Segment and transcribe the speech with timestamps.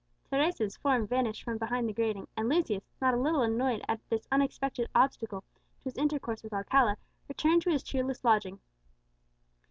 [0.31, 4.27] Teresa's form vanished from behind the grating, and Lucius, not a little annoyed at this
[4.31, 5.41] unexpected obstacle
[5.77, 8.59] to his intercourse with Alcala, returned to his cheerless lodging.